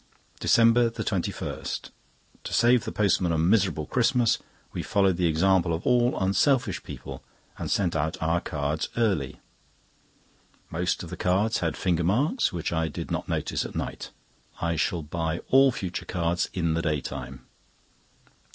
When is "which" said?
12.51-12.73